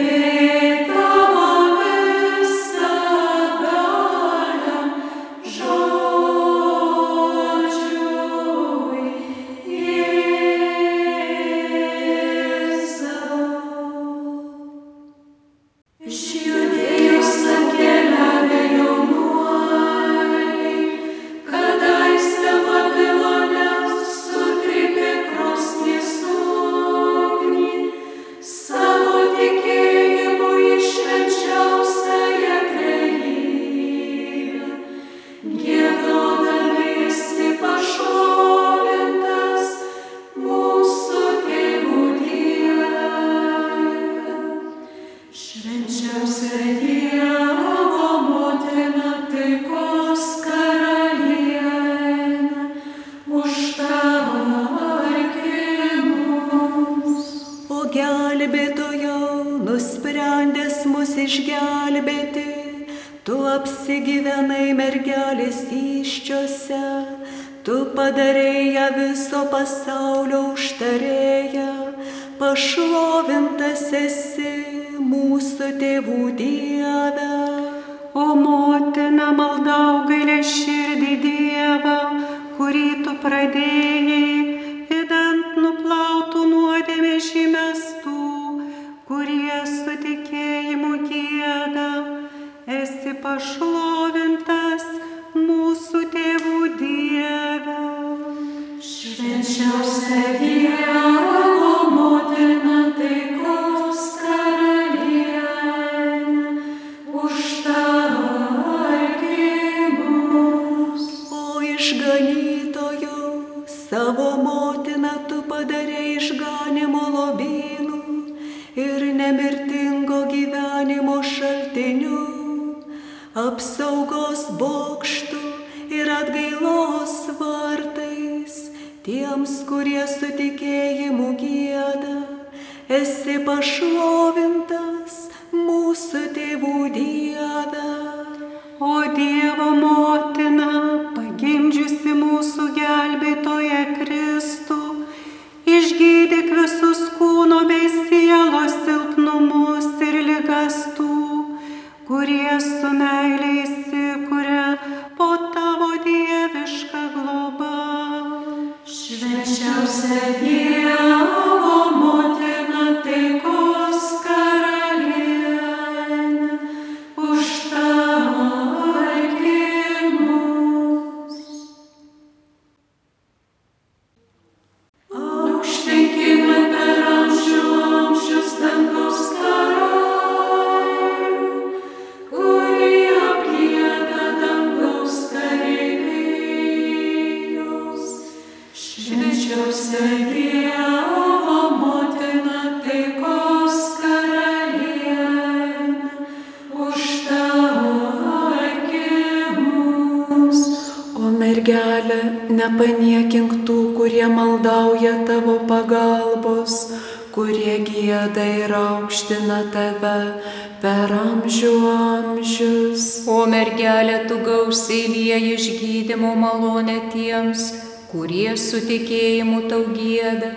mergelė, 201.54 202.50
nepaniekink 202.50 203.66
tų, 203.68 203.94
kurie 203.98 204.26
maldauja 204.28 205.26
tavo 205.28 205.60
pagalbos, 205.70 206.94
kurie 207.34 207.78
gėda 207.86 208.44
ir 208.64 208.74
aukština 208.74 209.70
tave 209.74 210.42
per 210.82 211.14
amžių 211.14 211.74
amžius. 211.94 213.26
O 213.30 213.46
mergelė, 213.46 214.26
tu 214.28 214.40
gausiai 214.42 215.08
lieji 215.14 215.54
išgydymo 215.58 216.34
malonę 216.36 217.00
tiems, 217.14 217.70
kurie 218.12 218.56
su 218.58 218.82
tikėjimu 218.82 219.68
tau 219.70 219.86
gėda 219.94 220.52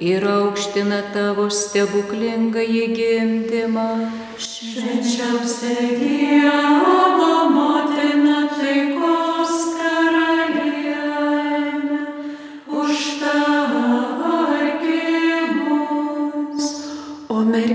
ir 0.00 0.26
aukština 0.26 1.00
tavo 1.14 1.48
stebuklingą 1.48 2.60
įgimdymą. 2.60 3.88
Švenčiausia 4.36 5.96
Dievo 6.00 7.48
motina 7.56 8.41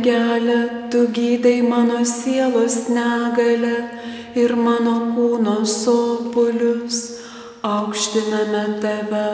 mergelė, 0.07 0.89
tu 0.91 1.07
gydai 1.11 1.61
mano 1.61 2.03
sielos 2.05 2.87
negalę 2.89 3.89
ir 4.35 4.55
mano 4.55 5.13
kūno 5.15 5.65
sopulius, 5.65 7.19
aukštiname 7.63 8.79
tave, 8.81 9.31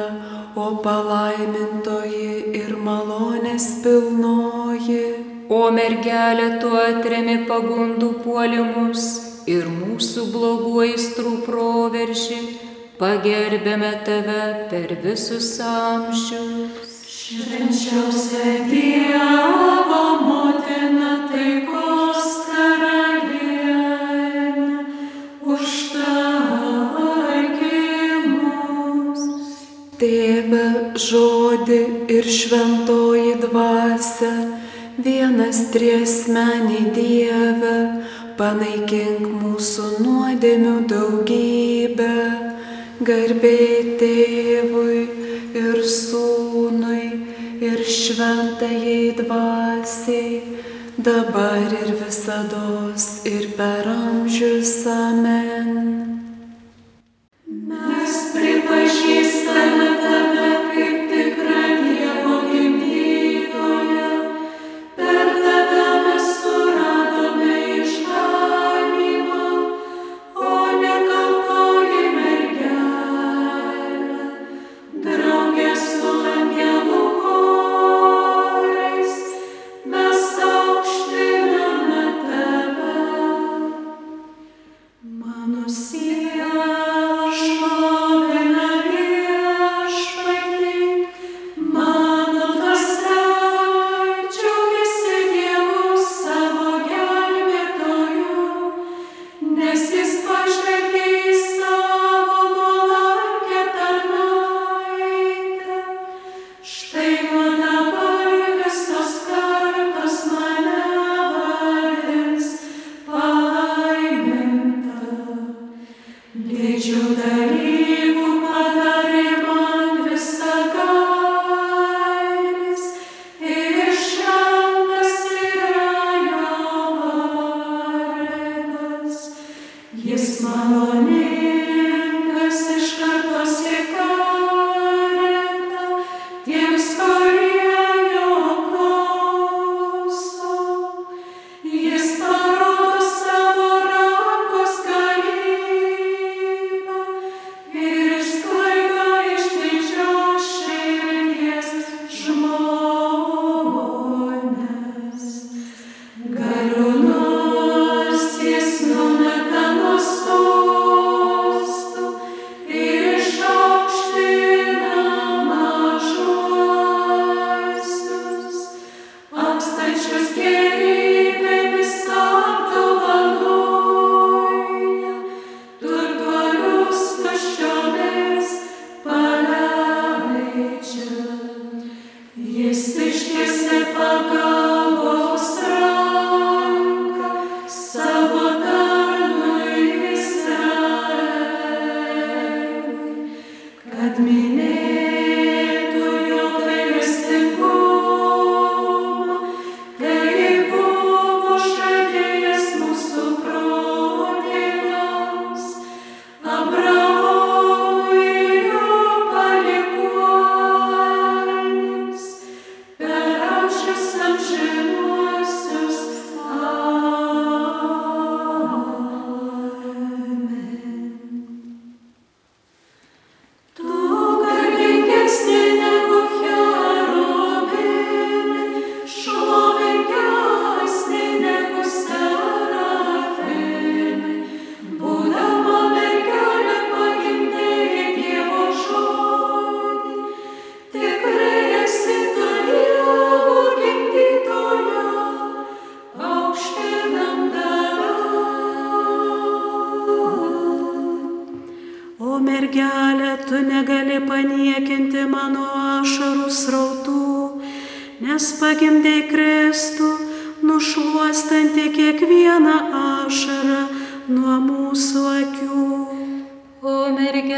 o 0.55 0.77
palaimintoji 0.83 2.55
ir 2.57 2.75
malonės 2.77 3.83
pilnoji. 3.83 5.03
O 5.49 5.69
mergelė, 5.71 6.59
tu 6.61 6.71
atremi 6.73 7.43
pagundų 7.45 8.09
puolimus 8.23 9.03
ir 9.45 9.67
mūsų 9.69 10.25
blogų 10.33 10.73
aistrų 10.87 11.35
proveržį, 11.45 12.39
pagerbėme 12.97 13.93
tave 14.07 14.41
per 14.71 14.97
visus 15.03 15.59
amžius. 15.67 16.92
Švenčiausia 17.23 18.67
Dievo 18.67 19.99
motina 20.27 21.11
taikos 21.31 22.25
karalienė, 22.49 23.93
užtarki 25.53 26.67
mus. 28.27 29.23
Tėve, 30.03 30.67
žodį 30.99 31.79
ir 32.11 32.27
šventoji 32.27 33.39
dvasia, 33.45 34.35
vienas 34.99 35.63
triesmenį 35.71 36.83
Dieve, 36.99 38.03
panaikink 38.35 39.23
mūsų 39.39 40.03
nuodėmių 40.03 40.77
daugybę, 40.91 42.15
garbė 42.99 43.59
tėvui 44.03 45.12
ir 45.55 45.79
sūnui 45.85 47.05
ir 47.63 47.83
šventajai 47.85 49.13
dvasiai, 49.19 50.41
dabar 50.97 51.77
ir 51.81 51.95
visada 52.01 52.65
ir 53.25 53.49
per 53.57 53.87
amžius 53.93 54.75
amen. 54.87 56.22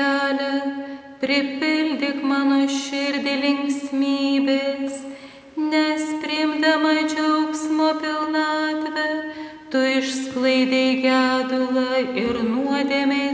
Mergelė, 0.05 0.85
pripildyk 1.21 2.21
mano 2.23 2.65
širdį 2.69 3.33
linksmybės, 3.43 4.99
nes 5.57 6.03
primdama 6.21 6.93
džiaugsmo 7.09 7.89
pilnatvę, 8.01 9.07
tu 9.71 9.77
išsklaidai 9.77 11.01
gedulą 11.05 12.03
ir 12.23 12.41
nuodėmės 12.51 13.24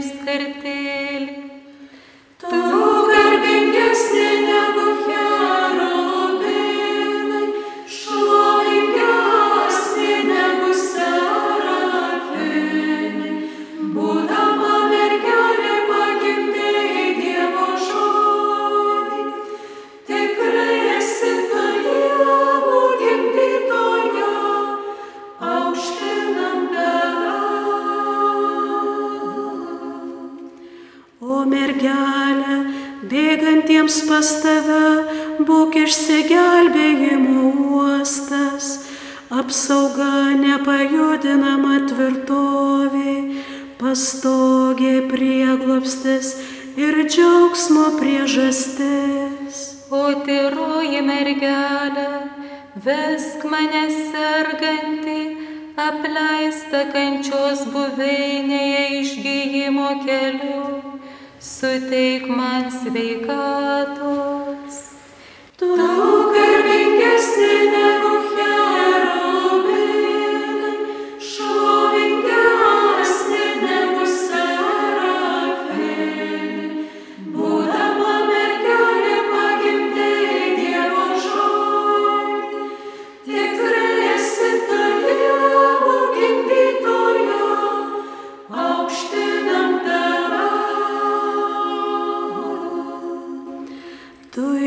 bėgantiems 33.82 34.06
pas 34.08 34.28
tave, 34.42 35.44
būk 35.46 35.74
išsigelbėjimo 35.76 37.50
uostas, 37.74 38.86
apsauga 39.30 40.36
nepajudinama 40.38 41.88
tvirtovė, 41.90 43.42
pastogė 43.80 45.08
prieglopstis 45.10 46.36
ir 46.76 47.08
džiaugsmo 47.08 47.98
priežastis. 47.98 49.82
O 49.90 50.22
tyroji 50.24 51.02
mergelė, 51.02 52.30
vesk 52.76 53.44
mane 53.44 53.90
sergantį, 53.90 55.20
apleista 55.76 56.86
kančios 56.92 57.66
buveinėje 57.66 59.02
išgyjimo 59.02 59.90
keliu, 60.06 60.91
suteik 61.62 62.24
man 62.38 62.64
sveikatos. 62.74 63.28
Tu 65.58 65.68
garbingesnė 66.34 67.58
negu 67.74 68.11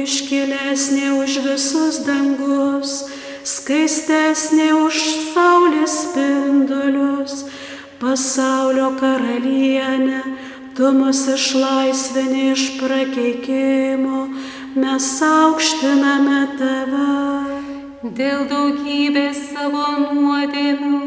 iškilesnė 0.05 1.11
už 1.17 1.37
visus 1.45 1.99
dangus, 2.05 2.93
skaistesnė 3.45 4.69
už 4.77 4.99
saulės 5.33 5.95
spindulius, 6.03 7.45
pasaulio 8.01 8.91
karalienė, 8.99 10.21
tu 10.77 10.91
mus 10.93 11.25
išlaisvini 11.33 12.51
iš 12.53 12.65
prakeikimo, 12.81 14.21
mes 14.77 15.09
aukštiname 15.29 16.41
tave. 16.59 17.11
Dėl 18.05 18.45
daugybės 18.51 19.39
savo 19.49 19.85
nuodėmių 20.03 20.99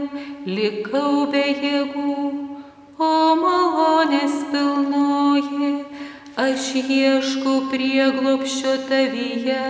likau 0.48 1.28
be 1.30 1.44
jėgų, 1.62 2.16
o 2.98 3.12
malonės 3.38 4.40
pilnoji, 4.50 5.87
aš 6.38 6.66
ieškau 6.78 7.56
prieglopščio 7.72 8.74
tavyje. 8.88 9.62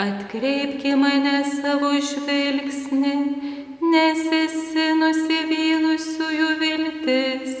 Atkreipki 0.00 0.92
mane 0.96 1.40
savo 1.48 1.92
žvilgsnį, 2.08 3.14
nes 3.94 4.22
esi 4.40 4.86
nusivylusiųjų 5.00 6.50
viltis 6.62 7.56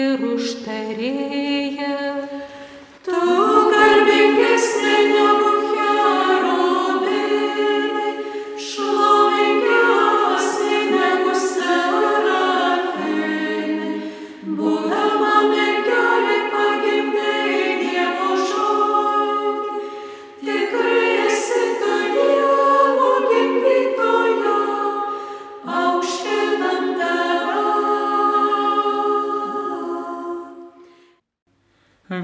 ir 0.00 0.24
užtarėja. 0.32 1.92
Tu 3.08 3.20
garbingesnė 3.74 4.96
negu 5.14 5.47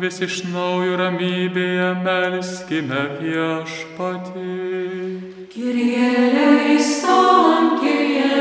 Vis 0.01 0.17
iš 0.25 0.41
naujo 0.51 0.97
ramybėje 0.99 1.91
melskime 2.03 3.03
viešpatį. 3.21 4.55
Kyrie 5.53 6.09
eleison, 6.31 7.77
Kyrie 7.79 8.34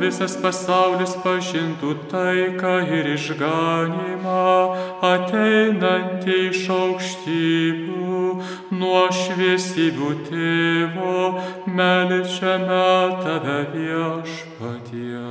visas 0.00 0.34
pasaulis 0.40 1.12
pažintų 1.24 1.92
taiką 2.10 2.72
ir 2.96 3.10
išganimą, 3.14 4.46
ateinantį 5.04 6.38
iš 6.48 6.62
aukštybių, 6.76 8.22
nuo 8.80 9.02
šviesybių 9.20 10.10
tėvo, 10.28 11.16
melčiame 11.78 12.88
tave 13.24 13.60
viešpatie. 13.74 15.24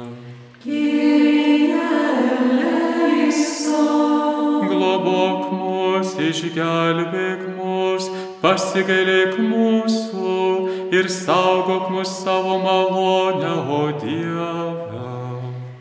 Globok 4.70 5.52
mus, 5.56 6.14
išgelbėk 6.30 7.46
mus, 7.58 8.10
pasigailėk 8.44 9.40
mūsų 9.42 10.59
ir 10.92 11.08
saugok 11.08 11.90
mus 11.92 12.12
savo 12.24 12.60
malonę, 12.60 13.54
o 13.80 13.82
Dieve. 14.02 14.54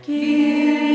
Kyrie. 0.07 0.89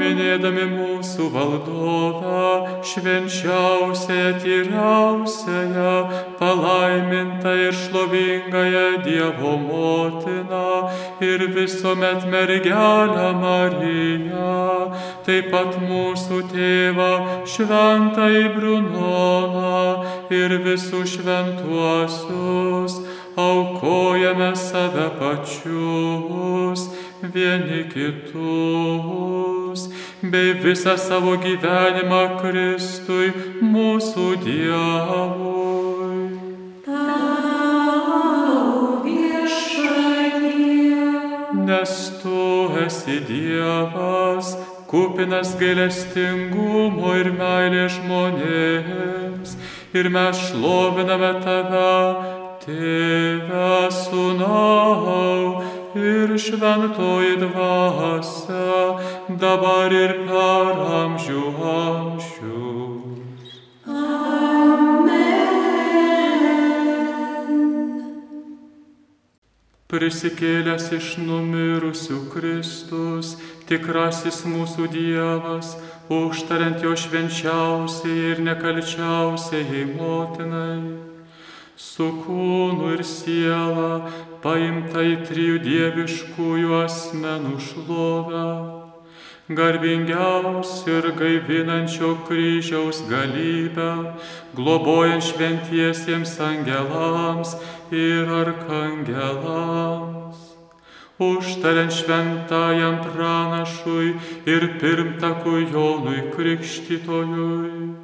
Minėdami 0.00 0.64
mūsų 0.70 0.89
valdovą, 1.34 2.82
švenčiausiąją, 2.82 4.40
tyriausiąją, 4.42 5.92
palaimintą 6.38 7.50
ir 7.66 7.74
šlovingąją 7.74 8.86
Dievo 9.04 9.52
motiną 9.56 10.88
ir 11.20 11.40
visuomet 11.54 12.20
mergelę 12.32 13.28
Mariją, 13.42 14.92
taip 15.26 15.50
pat 15.52 15.76
mūsų 15.90 16.36
tėvą 16.52 17.12
šventąjį 17.52 18.46
Brunoną 18.56 20.04
ir 20.30 20.50
visus 20.64 21.16
šventuosius, 21.16 22.94
aukojame 23.36 24.56
save 24.56 25.10
pačius 25.18 26.88
vieni 27.22 27.84
kitus, 27.92 29.88
bei 30.22 30.54
visą 30.54 30.98
savo 30.98 31.36
gyvenimą 31.40 32.38
Kristui 32.40 33.32
mūsų 33.64 34.26
Dievui. 34.44 36.18
Tau 36.84 38.20
viešpatie. 39.04 40.98
Nes 41.64 41.94
tu 42.20 42.68
esi 42.84 43.20
Dievas, 43.28 44.56
kupinas 44.90 45.56
gailestingumo 45.60 47.14
ir 47.16 47.32
meilės 47.38 47.92
žmonėms, 47.96 49.56
ir 49.96 50.06
mes 50.12 50.36
šloviname 50.50 51.32
tave, 51.40 51.96
Tėve 52.60 53.88
sūnau 53.88 55.64
ir 55.94 56.36
šventoji 56.38 57.36
dvasia, 57.42 58.74
dabar 59.40 59.92
ir 59.92 60.14
per 60.28 60.84
amžių 61.00 61.46
amžius. 61.74 63.10
Prisikėlęs 69.90 70.84
iš 70.94 71.06
numirusių 71.18 72.20
Kristus, 72.30 73.32
tikrasis 73.66 74.44
mūsų 74.46 74.86
Dievas, 74.92 75.72
užtariant 76.06 76.78
jo 76.86 76.94
švenčiausiai 76.94 78.30
ir 78.30 78.42
nekalčiausiai 78.46 79.82
motinai, 79.90 81.09
su 81.80 82.06
kūnu 82.24 82.90
ir 82.94 83.02
siela 83.08 83.92
paimta 84.44 85.00
į 85.04 85.14
trijų 85.28 85.56
dieviškųjų 85.64 86.74
asmenų 86.76 87.56
šlovę, 87.66 88.48
garbingiausio 89.60 90.98
ir 90.98 91.06
gaivinančio 91.18 92.10
kryžiaus 92.28 92.98
galybę, 93.08 93.88
globojant 94.58 95.24
šventiesiems 95.30 96.34
angelams 96.50 97.50
ir 98.02 98.24
arkangelams, 98.42 100.38
užtariant 101.30 101.92
šventajam 101.96 102.96
pranašui 103.08 104.08
ir 104.52 104.62
pirmtakui 104.84 105.62
Jonui 105.72 106.20
Krikštytojui, 106.36 107.99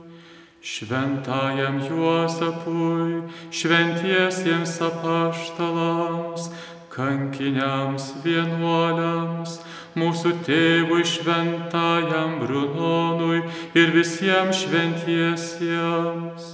šventajam 0.66 1.78
Juozapui, 1.86 3.22
šventiesiems 3.54 4.72
apaštalams, 4.82 6.48
kankiniams 6.90 8.08
vienuoliams, 8.24 9.60
mūsų 9.94 10.32
tėvui 10.48 11.04
šventajam 11.06 12.40
Brunonui 12.42 13.44
ir 13.78 13.94
visiems 13.94 14.64
šventiesiems. 14.64 16.50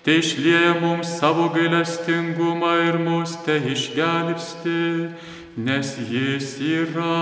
Te 0.00 0.16
išlieja 0.22 0.78
mums 0.80 1.12
savo 1.20 1.50
gailestingumą 1.52 2.72
ir 2.88 2.96
mus 3.04 3.36
te 3.44 3.58
išgelbsti, 3.74 4.80
nes 5.64 5.88
jis 6.10 6.48
yra 6.60 7.20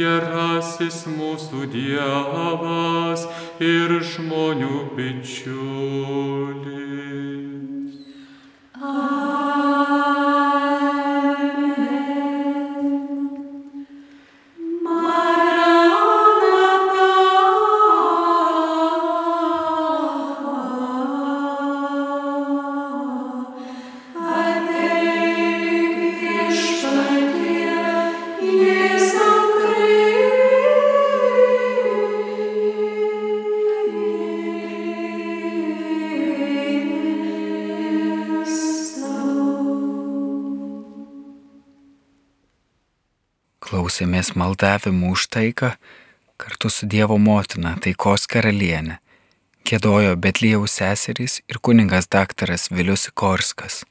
gerasis 0.00 0.98
mūsų 1.08 1.60
Dievas 1.72 3.24
ir 3.72 3.88
žmonių 4.12 4.78
bičiulis. 4.98 5.94
Klausėmės 43.84 44.30
maldavimų 44.32 45.10
už 45.12 45.26
taiką 45.34 45.68
kartu 46.40 46.70
su 46.72 46.86
Dievo 46.88 47.18
motina, 47.20 47.74
taikos 47.84 48.24
karalienė. 48.32 48.94
Kėdojo 49.68 50.14
Betlėjaus 50.24 50.78
seserys 50.80 51.42
ir 51.52 51.60
kuningas 51.60 52.08
daktaras 52.08 52.70
Vilius 52.72 53.10
Korskas. 53.12 53.82